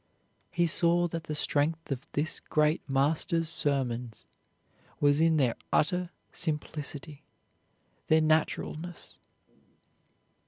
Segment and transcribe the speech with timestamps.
[0.49, 4.25] He saw that the strength of this great Master's sermons
[4.99, 7.23] was in their utter simplicity,
[8.07, 9.19] their naturalness.